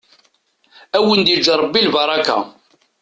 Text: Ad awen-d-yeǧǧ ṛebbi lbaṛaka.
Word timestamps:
Ad 0.95 0.99
awen-d-yeǧǧ 1.03 1.47
ṛebbi 1.61 1.81
lbaṛaka. 1.87 2.37